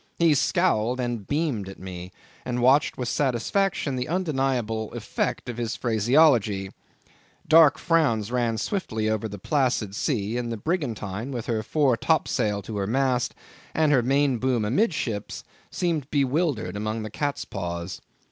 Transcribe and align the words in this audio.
He 0.17 0.33
scowled 0.33 0.99
and 0.99 1.27
beamed 1.27 1.69
at 1.69 1.77
me, 1.77 2.11
and 2.43 2.59
watched 2.59 2.97
with 2.97 3.07
satisfaction 3.07 3.95
the 3.95 4.07
undeniable 4.07 4.91
effect 4.93 5.47
of 5.47 5.57
his 5.57 5.75
phraseology. 5.75 6.71
Dark 7.47 7.77
frowns 7.77 8.31
ran 8.31 8.57
swiftly 8.57 9.07
over 9.07 9.27
the 9.27 9.37
placid 9.37 9.93
sea, 9.95 10.37
and 10.37 10.51
the 10.51 10.57
brigantine, 10.57 11.29
with 11.29 11.45
her 11.45 11.61
fore 11.61 11.97
topsail 11.97 12.63
to 12.63 12.79
the 12.79 12.87
mast 12.87 13.35
and 13.75 13.91
her 13.91 14.01
main 14.01 14.39
boom 14.39 14.65
amidships, 14.65 15.43
seemed 15.69 16.09
bewildered 16.09 16.75
amongst 16.75 17.03
the 17.03 17.11
cat's 17.11 17.45
paws. 17.45 18.01